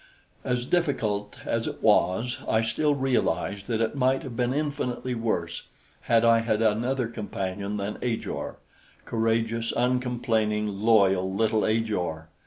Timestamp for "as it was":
1.45-2.39